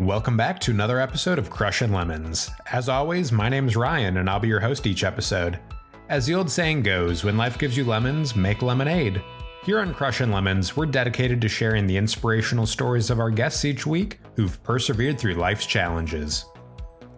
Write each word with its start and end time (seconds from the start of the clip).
Welcome 0.00 0.36
back 0.36 0.58
to 0.60 0.72
another 0.72 0.98
episode 0.98 1.38
of 1.38 1.50
Crushin' 1.50 1.92
Lemons. 1.92 2.50
As 2.72 2.88
always, 2.88 3.30
my 3.30 3.48
name's 3.48 3.76
Ryan, 3.76 4.16
and 4.16 4.28
I'll 4.28 4.40
be 4.40 4.48
your 4.48 4.58
host 4.58 4.88
each 4.88 5.04
episode. 5.04 5.60
As 6.08 6.26
the 6.26 6.34
old 6.34 6.50
saying 6.50 6.82
goes, 6.82 7.22
when 7.22 7.36
life 7.36 7.58
gives 7.58 7.76
you 7.76 7.84
lemons, 7.84 8.34
make 8.34 8.60
lemonade. 8.60 9.22
Here 9.62 9.78
on 9.78 9.94
Crushin' 9.94 10.32
Lemons, 10.32 10.76
we're 10.76 10.86
dedicated 10.86 11.40
to 11.40 11.48
sharing 11.48 11.86
the 11.86 11.96
inspirational 11.96 12.66
stories 12.66 13.08
of 13.08 13.20
our 13.20 13.30
guests 13.30 13.64
each 13.64 13.86
week 13.86 14.18
who've 14.34 14.60
persevered 14.64 15.16
through 15.16 15.34
life's 15.34 15.64
challenges. 15.64 16.44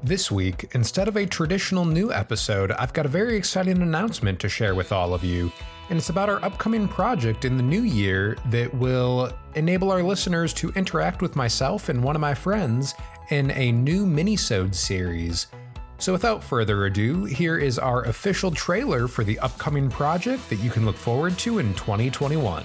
This 0.03 0.31
week, 0.31 0.71
instead 0.73 1.09
of 1.09 1.17
a 1.17 1.27
traditional 1.27 1.85
new 1.85 2.13
episode, 2.13 2.71
I've 2.73 2.93
got 2.93 3.07
a 3.07 3.09
very 3.09 3.37
exciting 3.37 3.83
announcement 3.83 4.39
to 4.41 4.49
share 4.49 4.75
with 4.75 4.93
all 4.93 5.15
of 5.15 5.25
you 5.25 5.51
and 5.89 5.99
it's 5.99 6.11
about 6.11 6.29
our 6.29 6.45
upcoming 6.45 6.89
project 6.89 7.45
in 7.45 7.57
the 7.57 7.63
new 7.63 7.83
year 7.83 8.37
that 8.47 8.73
will 8.75 9.33
enable 9.55 9.93
our 9.93 10.03
listeners 10.03 10.53
to 10.55 10.71
interact 10.71 11.23
with 11.23 11.37
myself 11.37 11.89
and 11.89 12.03
one 12.03 12.17
of 12.17 12.21
my 12.21 12.35
friends 12.35 12.95
in 13.31 13.53
a 13.53 13.71
new 13.71 14.05
minisode 14.05 14.75
series. 14.75 15.47
So 15.99 16.13
without 16.13 16.43
further 16.43 16.87
ado, 16.87 17.25
here 17.25 17.59
is 17.59 17.79
our 17.79 18.03
official 18.05 18.51
trailer 18.51 19.07
for 19.09 19.25
the 19.25 19.39
upcoming 19.39 19.89
project 19.89 20.49
that 20.51 20.57
you 20.57 20.71
can 20.71 20.85
look 20.85 20.97
forward 20.97 21.39
to 21.39 21.59
in 21.59 21.73
2021. 21.75 22.65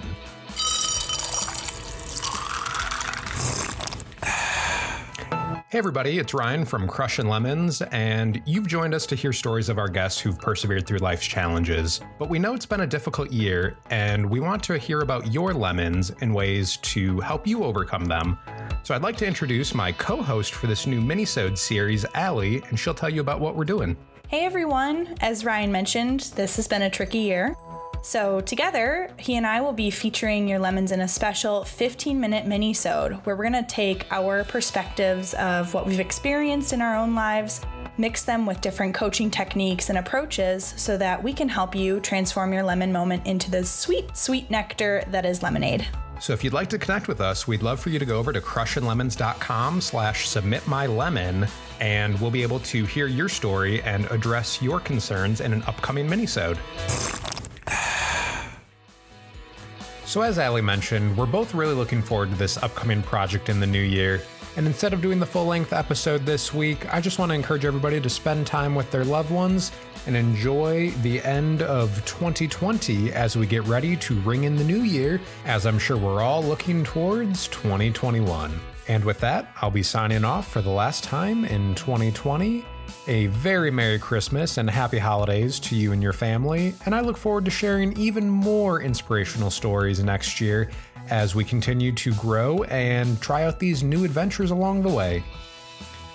Hey, 5.71 5.77
everybody, 5.77 6.19
it's 6.19 6.33
Ryan 6.33 6.65
from 6.65 6.85
Crushin' 6.85 7.29
Lemons, 7.29 7.81
and 7.93 8.41
you've 8.45 8.67
joined 8.67 8.93
us 8.93 9.05
to 9.05 9.15
hear 9.15 9.31
stories 9.31 9.69
of 9.69 9.77
our 9.77 9.87
guests 9.87 10.19
who've 10.19 10.37
persevered 10.37 10.85
through 10.85 10.97
life's 10.97 11.25
challenges. 11.25 12.01
But 12.19 12.29
we 12.29 12.39
know 12.39 12.53
it's 12.53 12.65
been 12.65 12.81
a 12.81 12.85
difficult 12.85 13.31
year, 13.31 13.77
and 13.89 14.29
we 14.29 14.41
want 14.41 14.61
to 14.63 14.77
hear 14.77 14.99
about 14.99 15.31
your 15.31 15.53
lemons 15.53 16.11
and 16.19 16.35
ways 16.35 16.75
to 16.75 17.21
help 17.21 17.47
you 17.47 17.63
overcome 17.63 18.03
them. 18.03 18.37
So 18.83 18.93
I'd 18.93 19.01
like 19.01 19.15
to 19.19 19.25
introduce 19.25 19.73
my 19.73 19.93
co 19.93 20.21
host 20.21 20.55
for 20.55 20.67
this 20.67 20.85
new 20.85 20.99
minisode 20.99 21.57
series, 21.57 22.03
Ali, 22.15 22.61
and 22.67 22.77
she'll 22.77 22.93
tell 22.93 23.09
you 23.09 23.21
about 23.21 23.39
what 23.39 23.55
we're 23.55 23.63
doing. 23.63 23.95
Hey 24.27 24.43
everyone! 24.43 25.15
As 25.21 25.45
Ryan 25.45 25.71
mentioned, 25.71 26.31
this 26.35 26.57
has 26.57 26.67
been 26.67 26.81
a 26.81 26.89
tricky 26.89 27.19
year. 27.19 27.55
So, 28.03 28.41
together, 28.41 29.11
he 29.17 29.35
and 29.35 29.45
I 29.45 29.61
will 29.61 29.73
be 29.73 29.91
featuring 29.91 30.47
your 30.47 30.57
lemons 30.57 30.91
in 30.91 31.01
a 31.01 31.07
special 31.07 31.63
15 31.63 32.19
minute 32.19 32.47
mini 32.47 32.73
sode 32.73 33.13
where 33.25 33.35
we're 33.35 33.49
going 33.49 33.63
to 33.63 33.69
take 33.69 34.11
our 34.11 34.43
perspectives 34.43 35.35
of 35.35 35.73
what 35.73 35.85
we've 35.85 35.99
experienced 35.99 36.73
in 36.73 36.81
our 36.81 36.95
own 36.95 37.13
lives, 37.13 37.61
mix 37.99 38.23
them 38.23 38.47
with 38.47 38.59
different 38.59 38.95
coaching 38.95 39.29
techniques 39.29 39.89
and 39.89 39.99
approaches 39.99 40.73
so 40.77 40.97
that 40.97 41.21
we 41.21 41.31
can 41.31 41.47
help 41.47 41.75
you 41.75 41.99
transform 41.99 42.53
your 42.53 42.63
lemon 42.63 42.91
moment 42.91 43.25
into 43.27 43.51
the 43.51 43.63
sweet, 43.63 44.17
sweet 44.17 44.49
nectar 44.49 45.03
that 45.11 45.23
is 45.23 45.43
lemonade. 45.43 45.87
So 46.19 46.33
if 46.33 46.43
you'd 46.43 46.53
like 46.53 46.69
to 46.69 46.77
connect 46.77 47.07
with 47.07 47.19
us, 47.19 47.47
we'd 47.47 47.63
love 47.63 47.79
for 47.79 47.89
you 47.89 47.97
to 47.97 48.05
go 48.05 48.19
over 48.19 48.31
to 48.31 48.41
crushinlemons.com 48.41 49.81
slash 49.81 50.27
submit 50.27 50.61
and 51.79 52.21
we'll 52.21 52.31
be 52.31 52.43
able 52.43 52.59
to 52.59 52.85
hear 52.85 53.07
your 53.07 53.27
story 53.27 53.81
and 53.81 54.05
address 54.11 54.61
your 54.61 54.79
concerns 54.79 55.41
in 55.41 55.51
an 55.51 55.63
upcoming 55.63 56.07
minisode. 56.07 56.59
So, 60.11 60.23
as 60.23 60.37
Ali 60.37 60.61
mentioned, 60.61 61.15
we're 61.15 61.25
both 61.25 61.53
really 61.53 61.73
looking 61.73 62.01
forward 62.01 62.31
to 62.31 62.35
this 62.35 62.57
upcoming 62.57 63.01
project 63.01 63.47
in 63.47 63.61
the 63.61 63.65
new 63.65 63.81
year. 63.81 64.21
And 64.57 64.67
instead 64.67 64.91
of 64.91 65.01
doing 65.01 65.21
the 65.21 65.25
full 65.25 65.45
length 65.45 65.71
episode 65.71 66.25
this 66.25 66.53
week, 66.53 66.93
I 66.93 66.99
just 66.99 67.17
want 67.17 67.29
to 67.29 67.33
encourage 67.33 67.63
everybody 67.63 68.01
to 68.01 68.09
spend 68.09 68.45
time 68.45 68.75
with 68.75 68.91
their 68.91 69.05
loved 69.05 69.31
ones 69.31 69.71
and 70.07 70.17
enjoy 70.17 70.89
the 71.01 71.21
end 71.21 71.61
of 71.61 71.95
2020 72.05 73.13
as 73.13 73.37
we 73.37 73.47
get 73.47 73.63
ready 73.63 73.95
to 73.95 74.19
ring 74.19 74.43
in 74.43 74.57
the 74.57 74.65
new 74.65 74.81
year, 74.81 75.21
as 75.45 75.65
I'm 75.65 75.79
sure 75.79 75.95
we're 75.95 76.21
all 76.21 76.43
looking 76.43 76.83
towards 76.83 77.47
2021. 77.47 78.59
And 78.89 79.05
with 79.05 79.21
that, 79.21 79.53
I'll 79.61 79.71
be 79.71 79.81
signing 79.81 80.25
off 80.25 80.51
for 80.51 80.61
the 80.61 80.71
last 80.71 81.05
time 81.05 81.45
in 81.45 81.73
2020. 81.75 82.65
A 83.07 83.27
very 83.27 83.71
Merry 83.71 83.99
Christmas 83.99 84.57
and 84.57 84.69
Happy 84.69 84.99
Holidays 84.99 85.59
to 85.61 85.75
you 85.75 85.91
and 85.91 86.01
your 86.01 86.13
family, 86.13 86.73
and 86.85 86.93
I 86.93 87.01
look 87.01 87.17
forward 87.17 87.45
to 87.45 87.51
sharing 87.51 87.97
even 87.97 88.29
more 88.29 88.81
inspirational 88.81 89.49
stories 89.49 90.03
next 90.03 90.39
year 90.39 90.69
as 91.09 91.35
we 91.35 91.43
continue 91.43 91.91
to 91.93 92.13
grow 92.15 92.63
and 92.63 93.19
try 93.21 93.43
out 93.43 93.59
these 93.59 93.83
new 93.83 94.05
adventures 94.05 94.51
along 94.51 94.83
the 94.83 94.89
way. 94.89 95.23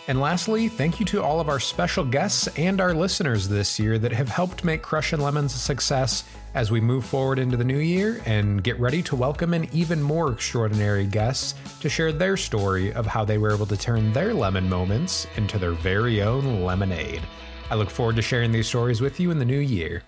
And 0.09 0.21
lastly, 0.21 0.69
thank 0.69 1.01
you 1.01 1.07
to 1.07 1.23
all 1.23 1.41
of 1.41 1.49
our 1.49 1.59
special 1.59 2.05
guests 2.05 2.47
and 2.57 2.81
our 2.81 2.95
listeners 2.95 3.49
this 3.49 3.77
year 3.77 3.99
that 3.99 4.13
have 4.13 4.29
helped 4.29 4.63
make 4.63 4.81
Crushin' 4.81 5.19
Lemons 5.19 5.53
a 5.53 5.59
success 5.59 6.23
as 6.55 6.71
we 6.71 6.81
move 6.81 7.05
forward 7.05 7.41
into 7.41 7.57
the 7.57 7.65
new 7.65 7.79
year 7.79 8.23
and 8.25 8.63
get 8.63 8.79
ready 8.79 9.03
to 9.03 9.17
welcome 9.17 9.53
in 9.53 9.69
even 9.75 10.01
more 10.01 10.31
extraordinary 10.31 11.07
guests 11.07 11.55
to 11.81 11.89
share 11.89 12.13
their 12.13 12.37
story 12.37 12.93
of 12.93 13.05
how 13.05 13.25
they 13.25 13.37
were 13.37 13.53
able 13.53 13.67
to 13.67 13.77
turn 13.77 14.13
their 14.13 14.33
lemon 14.33 14.69
moments 14.69 15.27
into 15.37 15.59
their 15.59 15.73
very 15.73 16.23
own 16.23 16.63
lemonade. 16.63 17.23
I 17.69 17.75
look 17.75 17.91
forward 17.91 18.15
to 18.15 18.23
sharing 18.23 18.53
these 18.53 18.69
stories 18.69 19.01
with 19.01 19.19
you 19.19 19.33
in 19.33 19.41
the 19.41 19.45
new 19.45 19.59
year. 19.59 20.05